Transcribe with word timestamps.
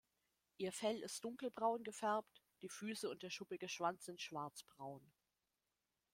Ihr 0.57 0.71
Fell 0.71 0.97
ist 1.03 1.23
dunkelbraun 1.23 1.83
gefärbt, 1.83 2.41
die 2.63 2.69
Füße 2.69 3.07
und 3.07 3.21
der 3.21 3.29
schuppige 3.29 3.69
Schwanz 3.69 4.03
sind 4.05 4.19
schwarzbraun. 4.19 5.11